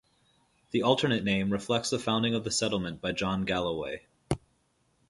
[0.71, 4.01] The alternate name reflects the founding of the settlement by John Galloway.